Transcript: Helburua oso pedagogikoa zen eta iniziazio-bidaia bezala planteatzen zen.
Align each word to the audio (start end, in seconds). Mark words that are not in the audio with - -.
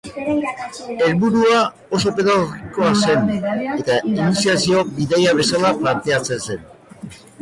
Helburua 1.07 1.59
oso 1.97 2.13
pedagogikoa 2.21 2.89
zen 3.01 3.29
eta 3.35 3.99
iniziazio-bidaia 4.13 5.37
bezala 5.45 5.75
planteatzen 5.83 6.43
zen. 6.49 6.69